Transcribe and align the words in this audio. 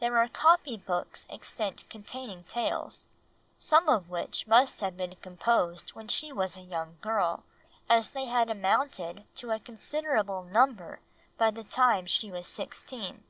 There 0.00 0.18
are 0.18 0.26
copy 0.26 0.76
books 0.76 1.24
extant 1.30 1.88
containing 1.88 2.42
tales, 2.42 3.06
some 3.58 3.88
of 3.88 4.08
which 4.10 4.48
must 4.48 4.80
have 4.80 4.96
been 4.96 5.14
composed 5.14 5.90
while 5.90 6.08
she 6.08 6.32
was 6.32 6.56
a 6.56 6.62
young 6.62 6.98
girl, 7.00 7.44
as 7.88 8.10
they 8.10 8.24
had 8.24 8.50
amounted 8.50 9.22
to 9.36 9.52
a 9.52 9.60
considerable 9.60 10.42
number 10.42 10.98
by 11.38 11.52
the 11.52 11.62
time 11.62 12.06
she 12.06 12.28
was 12.28 12.48
sixteen. 12.48 13.22